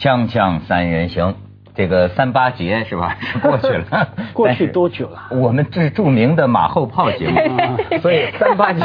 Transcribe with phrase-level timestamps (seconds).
[0.00, 1.34] 锵锵三人行，
[1.74, 3.16] 这个三八节是吧？
[3.20, 5.18] 是过去了， 过去多久了？
[5.30, 8.80] 我们这是著名的马后炮节目， 所以三八节，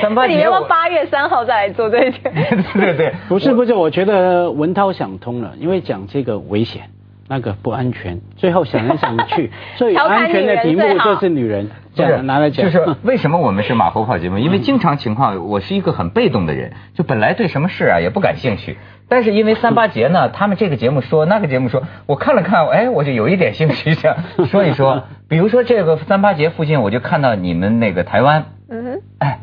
[0.00, 2.30] 三八节，你要八月三号再来做这个？
[2.30, 6.84] 对对对，不是不是，我觉得文涛想通了，因为讲这个危险。
[7.30, 12.68] 那个不安全，最后想来想去， 最安全的题目就是女人，这样拿来讲。
[12.68, 14.38] 就是为什么我们是马后炮节目？
[14.42, 25.04] 因为经常情况，我是一个很被动的人，就本来对什么事啊也不感兴趣，但是因为三八节呢， 他们这个节目说，那个节目说，我看了看，哎，我就有一点兴趣，想说一说。
[25.28, 29.38] 比如说这个三八节附近，我就看到你们那个台湾，嗯，哎，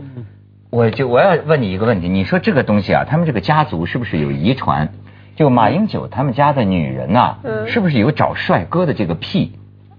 [0.69, 4.89] 我就我要问你一个问题，你说这个东西啊，他们这个家族是不是有遗传？
[5.37, 7.35] 就马英九他们家的女人呐，
[7.67, 9.53] 是不是有找帅哥的这个癖？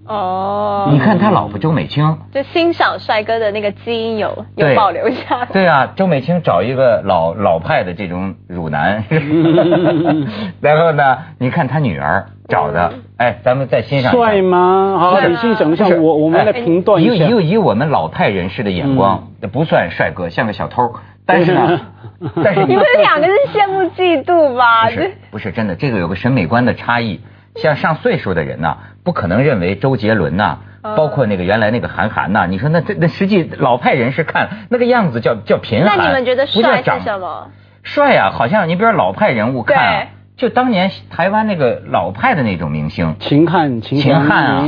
[0.05, 5.45] 哦，你看他老婆周美青，就欣赏帅哥的那个基因有有保留下。
[5.53, 9.03] 对啊，周美青找一个老老派的这种乳男，
[10.61, 14.97] 然后呢，你看他女儿找的，哎，咱们再欣赏帅吗？
[14.99, 17.25] 好，你欣赏一下，我我们来评断一下。
[17.25, 20.91] 以以以我们老派人士的眼光，不算帅哥，像个小偷。
[21.29, 21.79] 但是呢，
[22.43, 24.85] 但是你们两个是羡慕嫉妒吧？
[24.85, 27.21] 不是，不是真的，这个有个审美观的差异。
[27.55, 37.47] 像上岁数的人呢，不可能认为周杰伦呐，包括那个原来那个韩寒呐，你说那这那实际老派人士看那个样子叫叫贫寒，那你们觉得帅是什么？
[37.83, 40.07] 帅啊，好像你比如老派人物看，
[40.37, 44.61] 就当年台湾那个老派的那种明星，秦汉秦汉啊，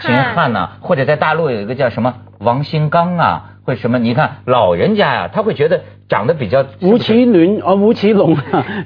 [0.00, 5.82] 秦汉呐，或者在大陆有一个叫什么王新刚啊，或什么，你看老人家呀，他会觉得。
[6.08, 8.36] 长得比较吴奇伦啊，吴奇隆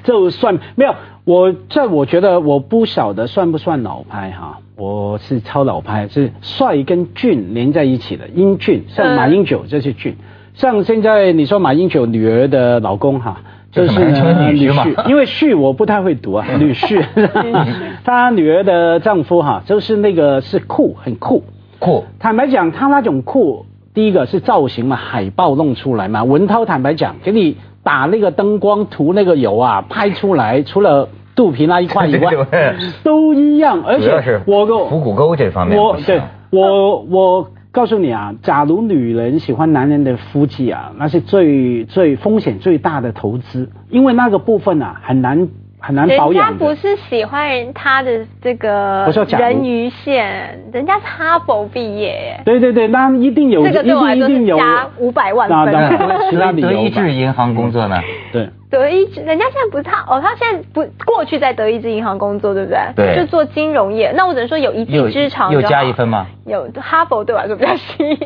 [0.03, 10.15] 就 算没有我，在我觉得我不晓得算不算老派哈，我是超老派，是帅跟俊连在一起的英俊，像马英九这是俊，
[10.55, 13.41] 像现在你说马英九女儿的老公哈，
[13.71, 17.05] 就是女婿，因为婿我不太会读啊， 女婿，
[18.03, 21.43] 他女儿的丈夫哈，就是那个是酷，很酷。
[21.77, 23.67] 酷，坦白讲，他那种酷。
[23.93, 26.23] 第一个是造型嘛，海报弄出来嘛。
[26.23, 32.31] 文涛坦白讲，给你打那个灯光涂那个油啊，拍出来除了肚皮那一块以外，
[33.03, 33.83] 都一样。
[33.85, 36.21] 而且我个腹股沟这方面，我对
[36.51, 45.49] 我我告诉你啊，假如女人喜欢男人的腹肌啊，那是最最风险最大的投资，因为那个部分啊很难。
[45.81, 46.49] 很难保养。
[46.49, 52.39] 人家不是喜欢他的这个人鱼线，人家是哈佛毕业。
[52.45, 55.73] 对对对，那一定有，这个对我来说是加五百万分。
[56.61, 57.99] 德意志银行工作呢？
[58.31, 58.47] 对。
[58.71, 62.79] 德意志，人家现在不是他哦，他现在不过去在德意志银行工作，对不对？
[62.95, 64.11] 对，就做金融业。
[64.15, 65.51] 那我只能说有一技之长。
[65.51, 66.25] 又加一分吗？
[66.45, 68.17] 有哈佛对我来说比较吸引。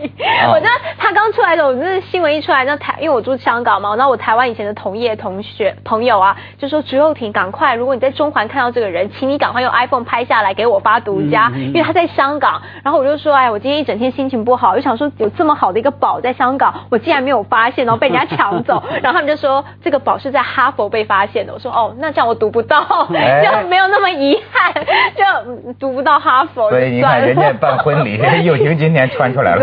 [0.50, 12.62] 我觉得他刚出来的时候，我是新闻一出来，那台因为我住香港嘛，然后我台湾以前的同业同学朋友啊，就说朱又廷赶快，如果你在中环看到这个人，请你赶快用 iPhone 拍下来给我发独家，因为他在香港。
[12.84, 18.84] 然后我就说，哎，我今天一整天心情不好，就想说有这么好的一个宝在香港，我竟然没有发现，然后被人家抢走。
[19.04, 21.16] 然后他们就说，这个宝是在哈佛被发。
[21.25, 22.79] 现的，我说哦，那这样我读不到
[23.09, 24.72] 就没有那么遗憾，
[25.16, 26.69] 就读不到哈佛。
[26.69, 29.62] 所以你看，人家办婚礼，友情今天穿出来了，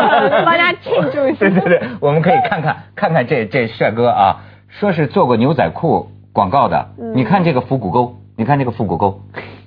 [0.46, 1.38] 大家庆祝一下。
[1.40, 6.88] 对对对，我们可以看看看看这这帅哥啊，说是做过牛仔裤广告的。
[7.14, 9.20] 你看这个腹股沟，你看这个腹股沟，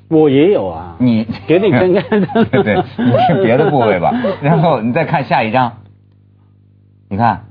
[0.09, 0.95] 我也有啊。
[0.97, 4.13] 你给你看看，对对，你是别的部位吧？
[4.41, 5.73] 然后你再看下一张，
[7.09, 7.43] 你看。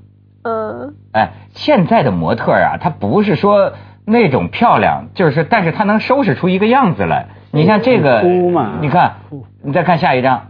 [0.45, 3.73] 嗯，哎，现在的模特啊，她不是说
[4.05, 7.29] 那种漂亮，就是但是她能收拾出一个样子来。
[7.51, 8.21] 你像这个，
[8.83, 9.15] 你看，
[9.63, 10.49] 你再看下一张，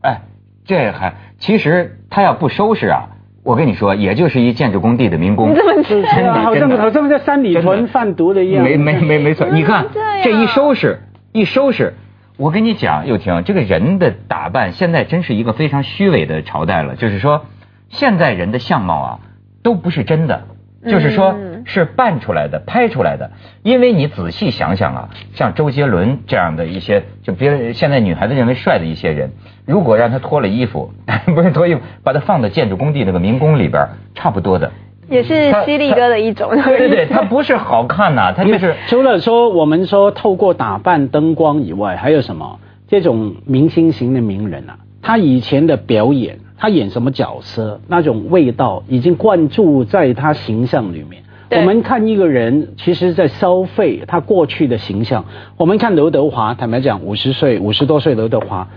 [0.00, 0.22] 哎，
[0.64, 3.10] 这还其实他要不收拾啊，
[3.42, 5.50] 我跟你说，也就是一建筑工地的民工。
[5.50, 8.64] 你这么真的，好像好像在山里屯贩毒的一样。
[8.64, 9.88] 没没没没错，你看
[10.22, 11.00] 这一收拾
[11.32, 11.92] 一收拾，
[12.38, 17.44] 我跟你讲，又婷这个人的打扮，现在真是一个非常虚伪的朝代了，就是说。
[17.90, 19.18] 现在人的相貌啊，
[19.62, 20.44] 都不是真的，
[20.86, 21.34] 就是说，
[21.66, 23.30] 是扮出来的、拍出来的。
[23.62, 29.32] 因为你仔细想想啊，像周杰伦这样的一些，就别人现在女孩子认为帅的一些人，
[29.66, 30.90] 如果让他脱了衣服，
[31.34, 34.72] 不是脱衣服，把他放到建筑工地那个民工里边，差不多的。
[35.08, 36.50] 也是犀利哥的一种。
[36.62, 42.60] 对对，他不是好看呐， 他就是除了说我们说透过打扮、灯光以外，还有什么？
[42.86, 46.38] 这种明星型的名人啊，他以前的表演。
[46.60, 51.22] 他演什么角色，那种味道已经灌注在他形象里面。
[51.50, 55.24] 我们看一个人，其实在消费他过去的形象。
[55.56, 58.68] 我们看刘德华，坦白讲，五十岁、五十多岁刘德华，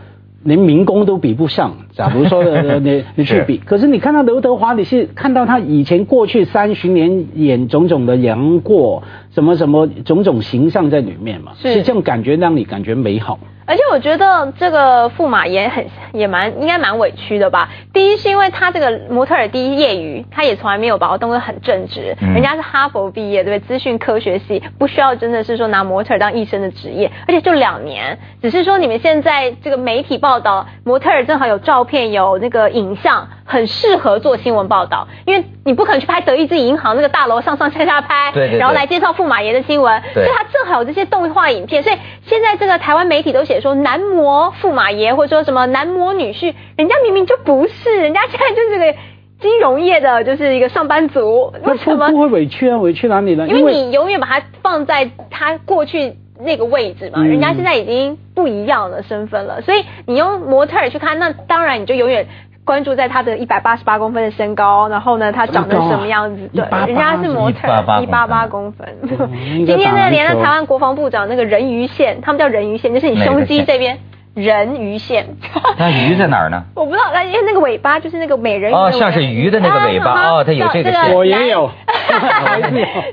[0.44, 1.74] 连民工都比不上。
[1.92, 9.04] 假如说呃你你去比，可是你看到刘德华，你是看到他以前过去三十年演种种的杨过，
[9.34, 13.40] 什么什么种种形象在里面嘛，是是这种感觉让你感觉美好。
[13.66, 17.70] 而且我觉得这个驸马也很也蛮应该蛮委屈的吧。
[17.94, 22.14] 第一是因为他这个模特儿第一业余，他也从来没有把我当做很正直。
[22.20, 23.68] 嗯人家是哈佛毕业，对不对？
[23.68, 28.20] 资讯科学系不需要真的是说拿模特儿当一生的职业，而且就两年。
[28.42, 48.98] 只是说你们现在这个媒体报道，模特儿正好有照片有那个影像，很适合做新闻报道，因为你不可能去拍德意志银行那个大楼上上下下拍，对对对然后来介绍驸马爷的新闻，所以他正好有这些动画影片，所以现在这个台湾媒体都写说男模驸马爷，或者说什么男模女婿，人家明明就不是，人家现在就是个
[49.42, 52.22] 金融业的，就是一个上班族，那为什么不不？
[52.22, 52.78] 会委屈啊？
[52.78, 53.48] 委屈哪里呢？
[53.48, 62.26] 因为你永远把他放在他过去那个位置嘛，嗯人家现在已经不一样的身份了，所以你用模特儿去看，那当然你就永远。
[62.66, 66.50] 关注在他的一百八十八公分的身高，然后呢，他长得什么样子？
[66.54, 67.68] 对，人家是模特，
[68.02, 68.88] 一八八188公分。
[69.66, 74.00] 今天呢，连了台湾国防部长那个人鱼线，他们叫人鱼线，就是你胸肌这边
[74.34, 75.28] 人鱼线。
[75.78, 76.64] 那鱼在哪儿呢？
[76.76, 81.14] 我不知道，那因为那个尾巴就是那个美人鱼的尾巴哦像是鱼的那个尾巴啊哦它有这个线。
[81.14, 81.70] 我也有。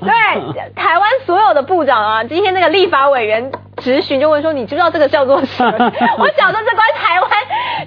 [0.01, 5.73] 对，台湾所有的部长啊，今天那个立法委员质询就问说，你知不知道这个叫做什么？
[6.19, 7.31] 我想说这关台湾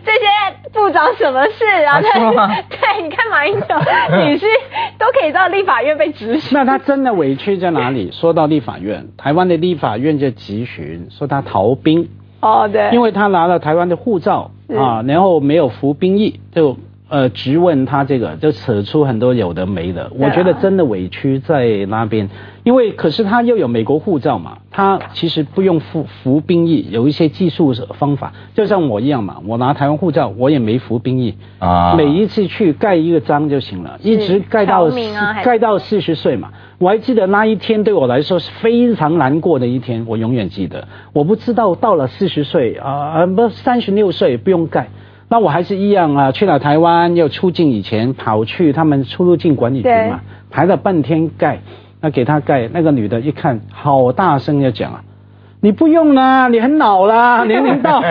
[0.03, 1.97] 这些部长什么事啊？
[1.97, 3.67] 啊是吗 对，你看马英九
[4.25, 4.45] 女婿
[4.97, 6.51] 都可以到立法院被质询。
[6.57, 8.11] 那他真的委屈在哪里？
[8.11, 12.09] 说到立法院，台湾的立法院就质询说他逃兵，
[12.41, 16.77] 哦，对，因为他拿了台湾的护照啊，然后没有服兵役，就
[17.13, 20.11] 呃质问他这个，就扯出很多有的没的。
[20.17, 22.27] 我觉得真的委屈在那边，
[22.63, 34.89] 因为可是他又有美国护照嘛，他其实不用服服兵役，有一些技术方法，就像我一样嘛，我拿台湾护照，我也没服兵役啊每一次去盖一个章就行了，一直盖到
[35.43, 36.49] 盖到四十岁嘛。
[36.79, 40.87] 我还记得那一天对我来说是非常难过的一天，我永远记得。
[41.13, 44.89] 我不知道到了四十岁啊啊不三十六岁不用盖，
[45.33, 50.21] 那我还是一样啊，去了台湾要出境以前跑去他们出入境管理局嘛，
[50.51, 51.57] 排了半天盖，
[52.01, 55.01] 那给他盖，那个女的一看好大声的讲啊。
[55.59, 58.03] 你不用啦，你很老啦， 年龄到，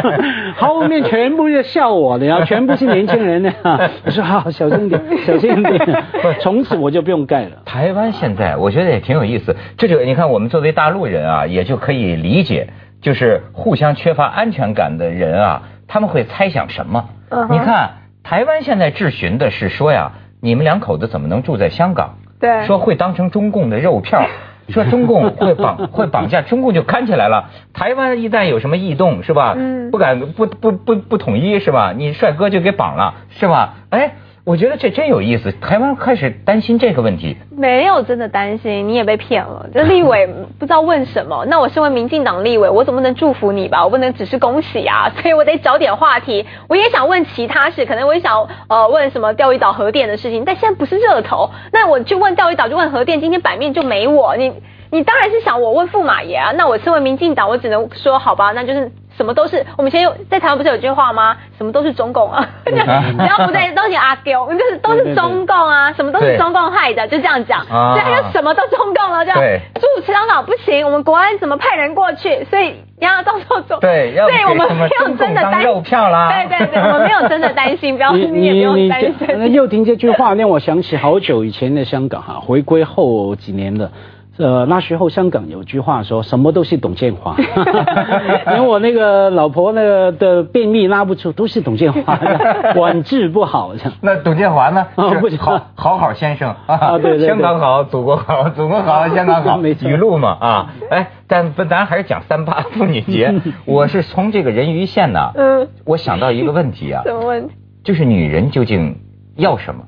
[0.57, 3.53] 后面全部要笑我的呀，全部是年轻人呀。
[4.05, 6.03] 我说好，小心点， 小心点。
[6.41, 7.51] 从此我就不用盖了。
[7.65, 12.71] 台湾现在我觉得也挺有意思，这就你看我们作为大陆人啊，也就可以理解，
[13.01, 17.11] 就是互相缺乏安全感的人啊，他们会猜想什么？
[17.51, 17.91] 你看
[18.23, 22.15] 台湾现在质询的是说呀，你们两口子怎么能住在香港？
[22.41, 24.25] 对说会当成中共的肉票。
[24.71, 27.51] 说中共会绑会绑架，中共就看起来了。
[27.75, 29.55] 台湾一旦有什么异动，是吧？
[29.59, 31.93] 嗯不敢不不不不统一，是吧？
[31.95, 33.75] 你帅哥就给绑了，是吧？
[33.91, 35.53] 哎，我觉得这真有意思。
[35.61, 37.37] 台湾开始担心这个问题。
[37.57, 39.69] 没有真的担心，你也被骗了。
[39.73, 40.27] 就立委
[40.59, 43.85] 不知道问什么，那我身为民进党立委，我总不能祝福你吧？
[43.85, 46.45] 我不能只是恭喜啊， 所以我得找点话题。
[46.69, 51.49] 我也想问其他事，可能我也想呃问什么钓鱼岛核电的事情，但现在不是热头。
[51.73, 54.35] 那我去问钓鱼岛，就问核电，今天版面就没我。
[54.37, 54.53] 你
[54.93, 56.53] 你当然是想我问驸马爷啊。
[56.55, 58.93] 那我身为民进党，我只能说好吧，那就是。
[59.15, 61.37] 什么都是，我们以前有在台湾不是有句话吗？
[61.59, 67.61] 什么都是中共啊， 就只要不对都是阿丢，就是都是中共啊，什么都是中共害的，就这样讲。
[67.69, 72.43] 啊所以他就什么都中共了，这样对驻香港不行，我们国安怎么派人过去？
[72.45, 73.79] 所以要到时候做。
[73.81, 79.15] 对要所以我们没有真的担肉票啦对对对，我们没有真的担心，不要你你也不用担心。
[79.29, 83.93] 那又听这句话 让我想起好久以前的香港哈，回归后几年的。
[84.39, 87.37] 呃，那时候香港有句话说，什么都是董建华，
[88.49, 93.75] 连我那个老婆那个的便秘拉不出，都是董建华的，管治不好。
[94.01, 94.87] 那董建华呢？
[94.97, 100.75] 哦不是好好好先生啊对对对香港好，祖国好，祖国好，香港好，没语录嘛啊！
[100.91, 103.35] 哎，但不，咱还是讲三八妇女节。
[103.67, 107.55] 我是从这个人鱼线呢，嗯，我想到一个问题啊，什么问题？
[107.85, 108.97] 就是女人究竟
[109.37, 109.83] 要什么？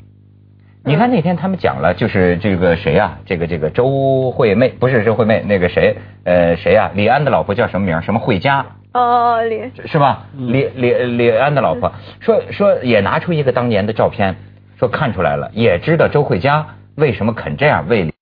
[0.86, 8.02] 你看那天他们讲了，就是这个谁呀、这个这个周惠妹不是周惠妹，那个谁呃谁呀、李安的老婆叫什么名？
[8.02, 8.66] 什么惠佳？
[8.92, 10.26] 哦，李是吧？
[10.36, 14.36] 李李李安的老婆说说也拿出一个当年的照片，
[14.78, 18.12] 说看出来了，也知道周惠佳为什么肯这样为李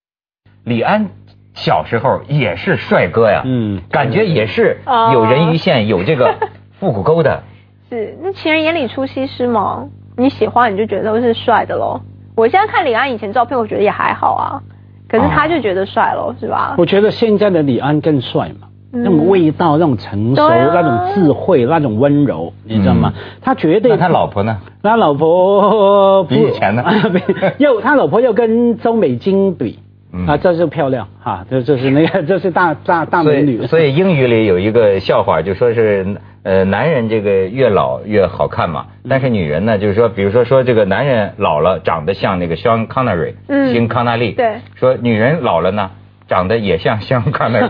[0.62, 1.08] 李安
[1.54, 4.78] 小时候也是帅哥呀，嗯感觉也是
[5.12, 6.36] 有人鱼线，有这个
[6.78, 7.42] 复古沟的。
[7.90, 9.88] 是那情人眼里出西施嘛？
[10.16, 12.00] 你喜欢你就觉得都是帅的喽。
[12.34, 14.62] 我现在看李安以前照片，我觉得也还好啊，
[15.08, 16.74] 可是他就觉得帅喽，是吧？
[16.78, 23.12] 我觉得现在的李安更帅嘛，那种味道、那种成熟、啊那种智慧、那种温柔，你知道吗？
[23.40, 24.58] 他绝对那他老婆呢？
[24.82, 26.84] 他老婆比以前呢
[27.58, 29.78] 又他老婆又跟周美金比。
[30.14, 33.62] 嗯啊，这是漂亮哈，这这是那个，这是大大大美女。
[33.62, 45.92] 以，所以英语里有一个笑话，就说是呃，男人这个越老越好看嘛，嗯但是女人呢，就是说，比如说说这个男人老了长得像那个肖恩康纳瑞，嗯新康纳利，对说女人老了呢，
[46.26, 47.68] 长得也像肖恩康纳瑞，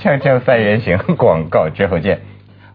[0.00, 2.20] 锵锵三人行，广告之后见。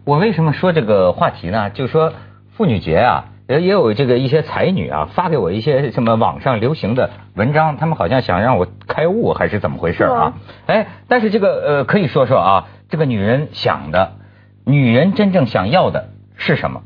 [0.04, 1.70] 我为什么说这个话题呢？
[1.70, 2.12] 就说
[2.56, 10.34] 妇女节啊，也也有这个一些才女啊发给我一些什么网上流行的文章，他们好像想让我开悟还是怎么回事啊？
[10.66, 14.12] 哎，但是这个呃可以说说啊，这个女人想的，
[14.64, 16.82] 女人真正想要的是什么？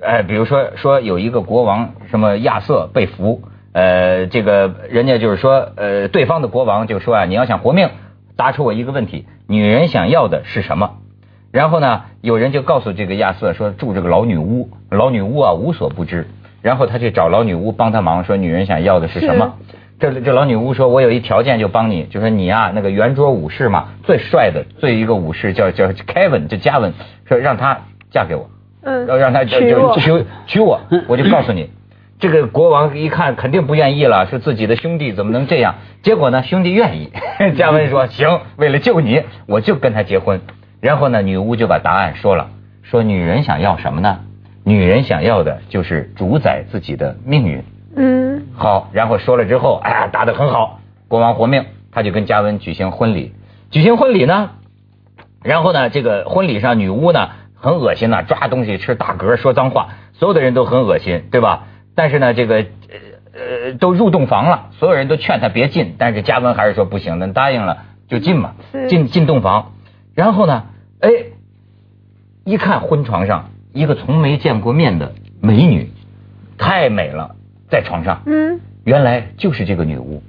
[0.00, 3.42] 哎，比如说说有一个国王什么亚瑟被俘，
[3.72, 7.88] 呃，这个人家就是说，呃，对方的国王就说啊，你要想活命，
[8.36, 10.98] 答出我一个问题，女人想要的是什么？
[11.50, 16.28] 然后呢，有人就告诉这个亚瑟说住这个老女巫，老女巫啊无所不知。
[16.62, 19.56] 然后他去找老女巫帮他忙，说女人想要的是什么？
[20.00, 26.94] 这这老女巫说，我有一条件就帮你，就说你啊那个圆桌武士嘛，最帅的最一个武士叫叫 Kevin，就嘉文，
[27.26, 28.48] 说让他嫁给我。
[28.82, 31.68] 嗯要让他就娶娶娶我，我就告诉你，
[32.18, 35.74] 这个国王一看肯定不愿意了，说自己的兄弟怎么能这样？
[36.02, 37.12] 结果呢，兄弟愿意。
[37.58, 40.40] 嘉文说行，为了救你，我就跟他结婚。
[40.80, 42.48] 然后呢，女巫就把答案说了，
[42.82, 44.20] 说女人想要什么呢？
[44.64, 47.62] 女人想要的就是主宰自己的命运。
[47.94, 53.34] 嗯，好，然后说了之后，哎呀，打得很好，国王活命，他就跟嘉文举行婚礼。
[53.70, 54.50] 举行婚礼呢，
[55.42, 61.66] 然后呢，这个婚礼上女巫呢很恶心呐、抓东西吃打嗝，说脏话，所有的人都很恶心，对吧？
[61.94, 62.64] 但是呢，这个呃
[63.32, 67.78] 呃都入洞房了，所有人都劝他别进，但是嘉文还是说不行，那答应了
[68.08, 68.54] 就进嘛，
[68.88, 69.72] 进进洞房。
[70.14, 70.64] 然后呢，
[71.00, 71.10] 哎，
[72.44, 75.90] 一看婚床上一个从没见过面的美女，
[76.58, 77.36] 太美了，
[77.70, 78.22] 在床上。
[78.26, 80.22] 嗯，原来就是这个女巫。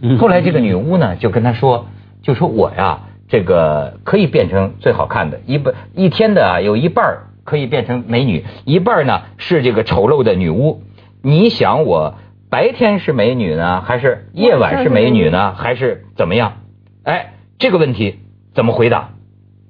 [0.00, 1.86] 嗯后来这个女巫呢，就跟他说，
[2.22, 10.82] 就说我呀，这个可以变成最好看的，一半一天的啊，有一半可以变成美女，一半呢是这个丑陋的女巫。
[11.22, 12.14] 你想我
[12.48, 16.58] 白天是美女呢，还是夜晚是美女呢，还是怎么样？
[17.02, 18.20] 哎，这个问题
[18.54, 19.10] 怎么回答？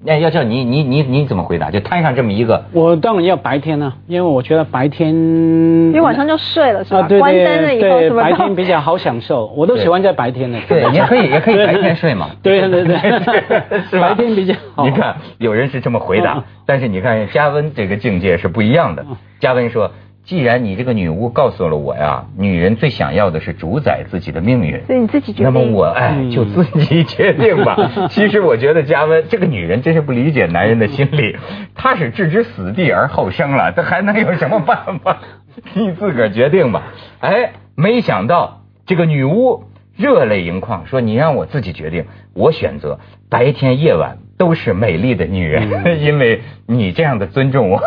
[0.04, 1.70] 那要叫你你你你怎么回答？
[1.70, 7.00] 就摊上这么一个，我当然要白天啊，因为我觉得白天因为晚上就睡了是吧？
[7.00, 10.58] 啊，对关灯了以后什么白天比较好享受， 我都喜欢在白天的。
[10.68, 12.30] 对， 也可以也可以白天睡嘛。
[12.42, 12.96] 对对对，
[13.90, 14.10] 是吧？
[14.10, 14.84] 白天比较好。
[14.84, 19.16] 你看，有人是这么回答嗯，但是你看嘉温这个境界是不一样的嗯。
[19.40, 19.90] 嘉温说
[20.28, 25.44] ：“既然你这个女巫告诉了我呀，女人最想要的是主宰自己的命运。”所以你自己决定。
[25.44, 27.74] 那么我哎嗯就自己决定吧。
[28.12, 31.34] 其实我觉得嘉温这个女人真是不理解男人的心理，
[31.74, 35.18] 她是置之死地而后生了，她还能有什么办法？
[35.72, 36.92] 你自个儿决定吧。
[37.20, 39.64] 哎，没想到这个女巫
[39.96, 42.04] 热泪盈眶，说你让我自己决定，
[42.34, 45.70] 我选择白天夜晚都是美丽的女人，
[46.04, 47.80] 因为你这样的尊重我，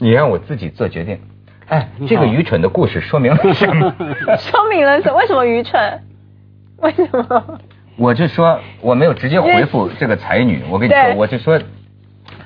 [0.00, 1.20] 你让我自己做决定。
[1.68, 3.94] 哎，这个愚蠢的故事说明了什么？
[4.38, 6.00] 说明了什为什么愚蠢？
[6.78, 7.58] 为什么？
[7.96, 11.58] 我就说我没有直接回复这个才女，我跟你说，我就说，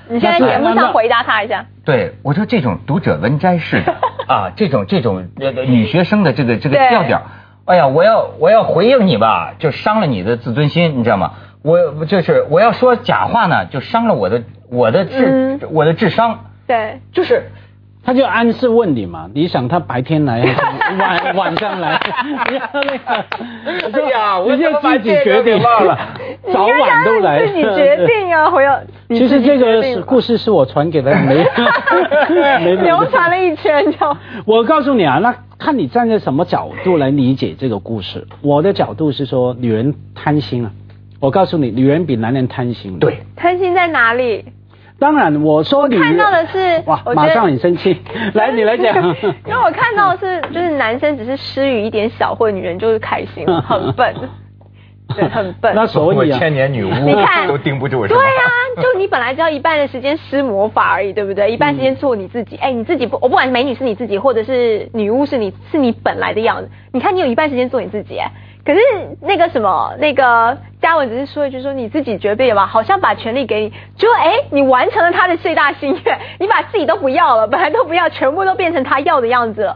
[0.07, 1.65] 你现在节目上回答他一下。
[1.83, 3.95] 对我说这种读者文摘式的
[4.27, 7.23] 啊，这种这种呃女学生的这个这个调调，
[7.65, 11.33] 哎呀，我要我要回应你吧，就伤了你的自尊心，你知道吗？
[11.61, 17.49] 我就是我要说假话呢，就伤了我的我的智、嗯我的智商，对，就是
[18.09, 20.57] 他就暗示问你嘛，你想他白天来还是
[20.97, 21.99] 晚晚上来？
[22.49, 25.99] 你要那个，哎呀我就自己决定这个给忘了
[26.51, 27.45] 早晚都来。
[27.45, 28.79] 你自己决定啊，回到。
[29.09, 31.45] 其实这个故事是我传给他的， 没
[32.65, 38.25] 没没流传了一圈，就我告诉你啊，那看你站在什么角度来理解这个故事。
[38.41, 40.71] 我的角度是说，女人贪心啊。
[41.19, 42.97] 我告诉你，女人比男人贪心。
[42.97, 44.45] 对，贪心在哪里？
[44.99, 47.99] 当然我说女人看到的是哇，我觉得马上很生气。
[48.35, 48.95] 来，你来讲。
[49.47, 54.13] 因为我看到的是，就是男生只是施予一点小惠，女人就是开心，很笨，
[55.15, 55.73] 对，很笨。
[55.73, 58.07] 那所我以啊，千年女巫你看都盯不住？
[58.07, 58.43] 对啊，
[58.75, 61.51] 就你本来只要一半的时间施魔法而已，对不对？
[61.51, 62.57] 一半时间做你自己。
[62.57, 66.69] 哎、你自己不，我不管美女是你自己，或者是女巫是你，是你本来的样子。
[66.91, 68.31] 你看你有一半时间做你自己，哎，
[68.69, 68.81] 可是
[69.19, 79.75] 那个什么，那个嘉文只是说一句说你自己决定吧，好像把权利给你，就哎，你完成了他的最大心愿，你把自己都不要了，本来都不要，全部都变成他要的样子了。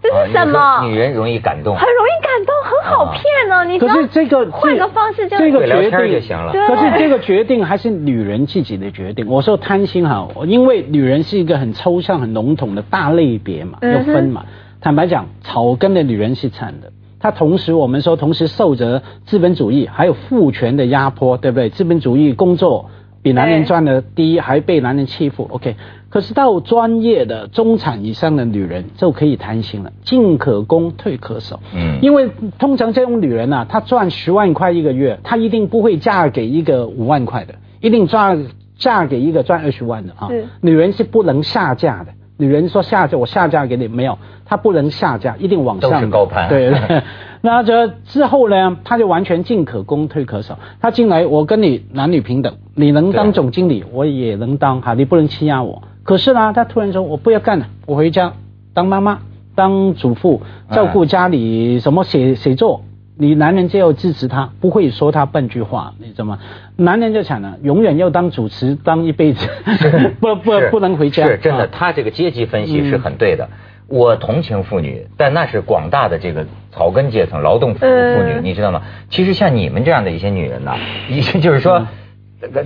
[0.00, 0.84] 这是什么？
[0.84, 3.64] 女人容易感动，很容易感动，很好骗呢。
[3.64, 6.52] 你可是这个换个方式，这个决定就行了。
[6.52, 9.26] 可是这个决定还是女人自己的决定。
[9.26, 14.44] 我说贪心哈，因为女人是一个很抽象、很笼统的大类别嘛，要分嘛。
[14.80, 16.92] 坦白讲，草根的女人是惨的。
[17.20, 21.70] 她同时，我们说同时受着资本主义还有父权的压迫，对不对？
[21.70, 22.90] 资本主义工作
[23.22, 25.48] 比男人赚的低，还被男人欺负。
[25.50, 25.76] OK。
[26.10, 31.60] 可是到专业的中产以上的女人就可以谈心了，进可攻，退可守。
[31.74, 38.34] 嗯，因为通常这种女人啊，她赚十万块一个月，她一定不会嫁给一个五万块的，一定嫁
[38.78, 40.30] 嫁给一个赚二十万的啊。
[40.62, 45.90] 女人是不能下嫁的，女人说下嫁我下嫁给你没有，她不能下嫁，一定往上。
[45.90, 46.48] 都是高攀。
[46.48, 47.02] 对对。
[47.40, 50.56] 那这之后呢，她就完全进可攻，退可守。
[50.80, 55.82] 她进来，我跟你男女平等，你能当总经理，我也能当哈，你不能欺压我。
[56.02, 58.32] 可是呢，他突然说：“我不要干了，我回家
[58.72, 59.18] 当妈妈、
[59.54, 60.40] 当主妇，
[60.70, 62.82] 照顾家里什么写写作。
[63.18, 66.38] 你男人就要支持他，不会说他半句话，你知道吗？
[66.76, 69.48] 男人就惨了，永远要当主持，当一辈子，
[70.20, 71.26] 不不不能回家。
[71.26, 73.48] 是真的，他这个阶级分析是很对的。
[73.88, 78.82] 我同情妇女，但那是广大的这个草根阶层、劳动妇妇女，你知道吗？
[79.08, 80.74] 其实像你们这样的一些女人呢，
[81.10, 81.86] 一 些就是说。”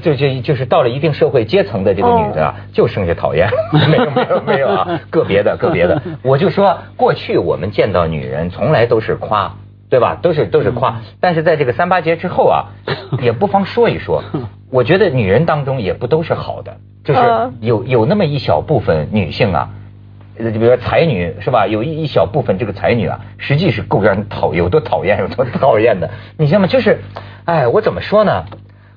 [0.02, 3.48] 就就就是到了一定社会阶层的这个女的啊，就剩下讨厌，
[3.88, 9.56] 没有没有没有啊，个别的个别的，我就说过去我们见到女人从来都是夸，
[9.92, 10.16] 对吧？
[10.22, 12.72] 都是都是夸，但是在这个三八节之后啊，
[13.20, 14.24] 也不妨说一说。
[14.72, 17.20] 我觉得女人当中也不都是好的，就是
[17.60, 19.68] 有有那么一小部分女性啊，
[20.38, 21.66] 就比如说才女是吧？
[21.66, 26.08] 有一一小部分这个才女啊，实际是够让人讨有多讨厌有多讨厌的。
[26.38, 26.68] 你知道吗？
[26.68, 27.02] 就是，
[27.44, 28.46] 哎，我怎么说呢？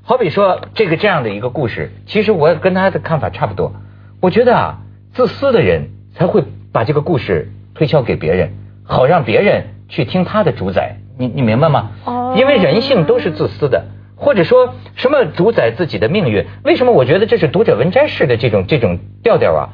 [0.01, 3.73] 好比说这个这样的一个故事，其实我跟他的看法差不多。
[4.21, 4.77] 我觉得啊，
[5.11, 8.53] 自私的人才会把这个故事推销给别人，
[8.85, 10.97] 好让别人去听他的主宰。
[11.17, 11.91] 你你明白吗？
[12.05, 12.35] 哦。
[12.37, 16.45] 因为人性都是自私的，或者说什么主宰自己的命运？
[16.63, 19.69] 为什么我觉得这是读者文摘式的这种这种调调啊？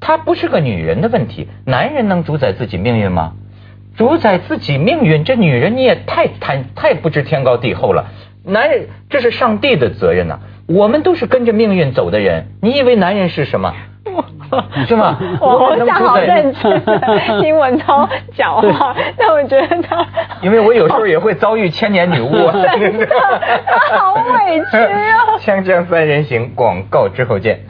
[0.00, 3.34] 它不是个女人的问题，男人能主宰自己命运吗？
[3.96, 8.06] 主宰自己命运，这女人你也太太太不知天高地厚了。
[8.44, 10.38] 男人，这是上帝的责任呐！
[10.66, 12.46] 我们都是跟着命运走的人。
[12.62, 13.74] 你以为男人是什么？
[14.86, 15.18] 是吗？
[15.40, 16.82] 我想好认 真
[17.40, 20.06] 听文涛讲话，但我觉得他，
[20.42, 25.38] 因为我有时候也会遭遇千年女巫，他好委屈啊！
[25.38, 27.60] 锵锵三人行，广告之后见。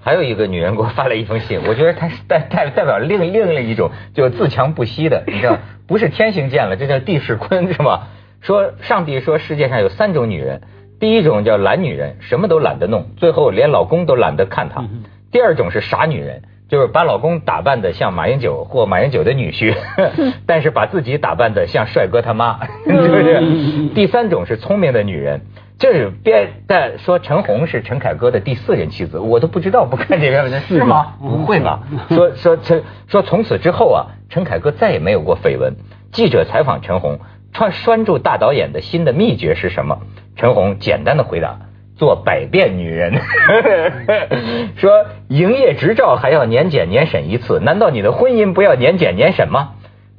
[0.00, 8.06] 还有一个女人给我发了一封信，我觉得她是代代代表另另另一种就自强不息的，你知道，不是天行健了，这叫地势坤，是吧？
[8.40, 10.62] 说上帝说世界上有三种女人，
[10.98, 14.82] 第一种叫懒女人，什么都懒得弄，最后连老公都懒得看她；
[15.30, 19.74] 第二种是傻女人，就是把老公打扮的像马英九或马英九的女婿，
[20.46, 23.88] 但是把自己打扮的像帅哥他妈，是不是？
[23.94, 25.42] 第三种是聪明的女人，
[25.78, 31.14] 就是别在说陈红是陈凯歌的第四任妻子，我都不知道，不看这篇文章是吗？
[31.20, 31.80] 不会吧？
[32.10, 35.74] 说说陈说从此之后啊，陈凯歌再也没有过绯闻。
[36.10, 37.18] 记者采访陈红。
[37.50, 39.98] 穿拴住大导演的心的秘诀是什么？
[40.36, 41.58] 陈红简单的回答：
[41.96, 43.14] 做百变女人。
[44.76, 49.70] 说营业执照还要年检年审一次，难道你的婚姻不要年检年审吗？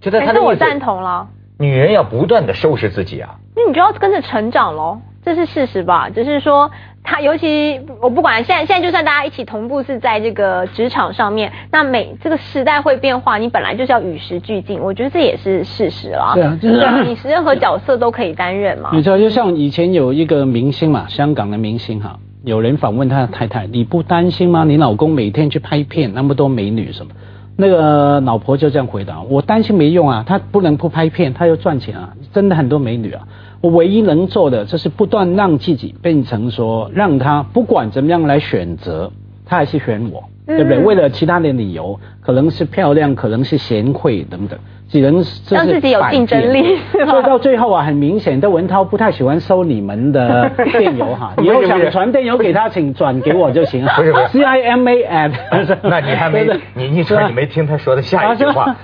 [0.01, 1.27] 觉得他的我赞同了。
[1.57, 3.35] 女人要不断的收拾自己啊。
[3.55, 6.09] 那你就要跟着成长喽，这是事实吧？
[6.09, 6.71] 只是说。
[7.01, 16.33] 他尤其我不管，现在现在就算大家一起同步是在这个职场上面，那每这个时代会变化，你本来就是要与时俱进，我觉得这也是事实了。
[16.35, 18.89] 对啊，就是你任何角色都可以担任嘛。
[18.93, 24.63] 你知道，就像以前有一个明星嘛，香港的明星哈，有人访问他的太太，你不担心吗？
[24.63, 27.11] 你老公每天去拍片，那么多美女什么？
[27.57, 33.27] 那个老婆就这样回答：我担心没用啊，他不能不拍片，他要赚钱啊，真的很多美女啊。
[33.59, 39.11] 我唯一能做的就是不断让自己变成说，让他不管怎么样来选择，
[39.45, 40.79] 他还是选我，对不对？
[40.79, 44.57] 为了其他的理由，可能是漂亮，可能是贤惠等等，
[44.89, 46.77] 只能让自己有竞争力。
[47.07, 53.93] 所以到最后啊，很明显，邓文涛不太喜欢收你们的电邮哈， 以后想传电邮给他，请转给我就行了。
[53.95, 55.31] 不是不是，C I M A at。
[55.83, 58.75] 那你还没你你说你没听他说的下一句话？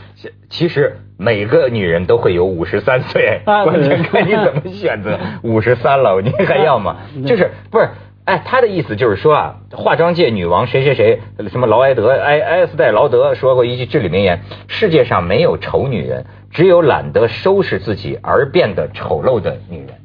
[0.49, 5.19] 其实每个女人都会有五十三岁，关键看你怎么选择。
[5.43, 6.95] 五十三了，你还要吗？
[7.25, 7.89] 就是不是？
[8.25, 19.95] 哎，他的意思就是说啊，化妆界女王谁谁谁，什么劳埃德埃埃斯戴劳德说过一句至理名言：世界上没有丑女人，只有懒得收拾自己而变得丑陋的女人。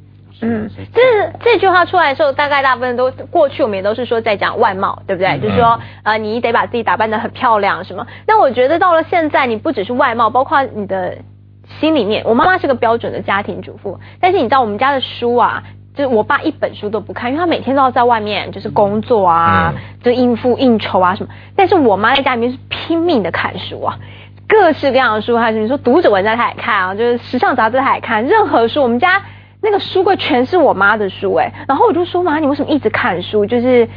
[0.43, 1.01] 嗯，这
[1.39, 5.39] 这句话出来的时候，大概大部分都过去我们也都是说在讲外貌，对不对？
[5.39, 8.05] 就是说呃，你得把自己打扮得很漂亮什么。
[8.25, 11.17] 但我觉得到了现在，你不只是外貌，包括你的
[11.79, 12.23] 心里面。
[12.25, 15.63] 我妈妈是个标准的家庭主妇，但是你知道我们家的书啊，
[16.01, 21.29] 就是我爸一本书都不看，因为他每天都要在外面就是工作啊，就应付应酬啊什么。
[21.55, 23.99] 但是我妈在家里面是拼命的看书啊，
[24.47, 29.21] 各式各样的书，还是你说读者文章她也看啊，就是时尚杂志她也看，任何书我们家。
[29.61, 33.45] 那个书柜全是我妈的书哎，然后我就说妈，你为什么一直看书？
[33.45, 33.87] 就是，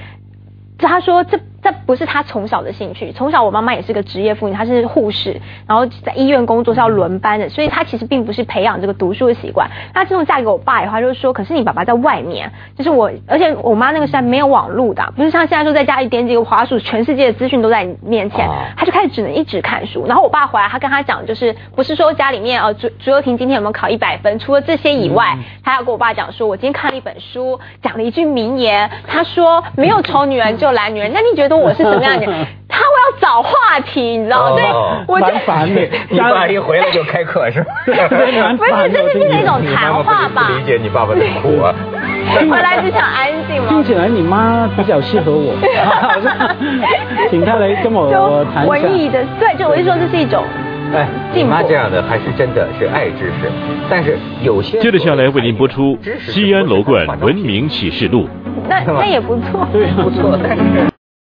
[0.77, 1.41] 他说这。
[1.65, 3.11] 这不是他从小的兴趣。
[3.13, 9.67] 从小我妈妈也是个职业妇女，她是护士，然后在医院工作是要轮班的，所以她其实并不是培养这个读书的习惯。
[9.95, 18.47] 她自从嫁给我爸以后，就是说，可是你爸爸在外面，就是我，而且我妈那个时代没有网络的，不是像现在说在家里点几个滑鼠，全世界的资讯都在你面前，
[18.77, 20.05] 她就开始只能一直看书。
[20.07, 24.39] 然后我爸回来，他跟他讲，就是不是说家里面呃朱朱幼婷今天有没有考一百分？
[24.39, 31.11] 除了这些以外，他要跟我爸讲说，我今天看了一本书，讲了一句名言，他说没有丑女人就懒女人。
[31.15, 31.54] 那你觉得？
[31.57, 32.27] 我是什么样的？
[32.69, 34.57] 他会要找话题，你知道吗？
[34.57, 34.65] 对，
[35.07, 35.81] 我蛮烦的。
[36.11, 37.73] 你爸一回来就开课是吧？
[37.87, 40.51] 不是，这是那种谈话吧？
[40.59, 41.73] 理解你爸爸的苦啊。
[42.35, 43.69] 回来就想安静吗？
[43.69, 45.55] 听起来你妈比较适合我，
[47.31, 50.43] 请他来跟我谈文艺的，对，就我就说这是一种。
[50.95, 53.51] 哎，你妈这样的还是真的是爱知识，
[53.89, 54.79] 但是有些。
[54.81, 58.25] 接着下来为您播出《西安楼冠文明启示录》。
[58.69, 60.94] 那那也不错，对，不错，但是。